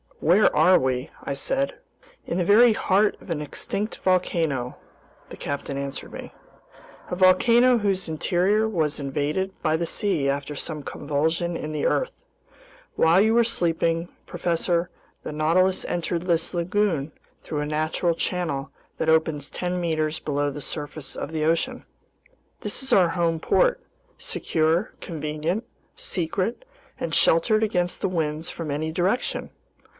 [0.19, 1.77] "Where are we?" I said.
[2.25, 4.77] "In the very heart of an extinct volcano,"
[5.29, 6.31] the captain answered me,
[7.09, 12.11] "a volcano whose interior was invaded by the sea after some convulsion in the earth.
[12.95, 14.89] While you were sleeping, professor,
[15.23, 17.11] the Nautilus entered this lagoon
[17.41, 21.85] through a natural channel that opens ten meters below the surface of the ocean.
[22.61, 23.83] This is our home port,
[24.17, 25.63] secure, convenient,
[25.95, 26.65] secret,
[26.99, 29.51] and sheltered against winds from any direction!